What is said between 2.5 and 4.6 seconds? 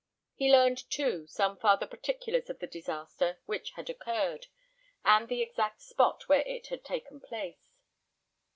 the disaster which had occurred,